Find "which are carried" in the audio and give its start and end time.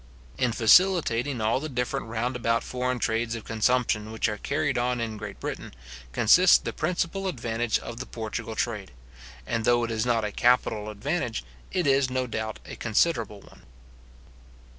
4.11-4.75